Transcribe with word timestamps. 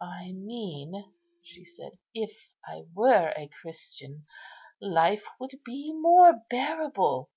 "I 0.00 0.30
mean," 0.30 1.12
she 1.42 1.64
said, 1.64 1.98
"if 2.14 2.48
I 2.64 2.84
were 2.94 3.34
a 3.36 3.48
Christian, 3.60 4.24
life 4.80 5.24
would 5.40 5.58
be 5.64 5.92
more 5.92 6.42
bearable." 6.48 7.32